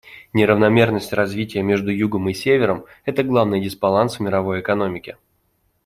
[0.33, 5.17] Неравномерность развития между Югом и Севером— это главный дисбаланс в мировой экономике.